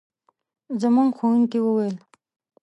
زموږ 0.81 1.09
ښوونکي 1.17 1.59
وویل. 1.61 1.95